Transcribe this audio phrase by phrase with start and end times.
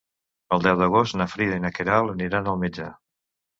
[0.55, 2.91] El deu d'agost na Frida i na Queralt aniran al metge.